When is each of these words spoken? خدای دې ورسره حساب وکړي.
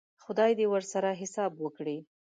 خدای 0.23 0.51
دې 0.59 0.65
ورسره 0.73 1.09
حساب 1.21 1.51
وکړي. 1.63 1.97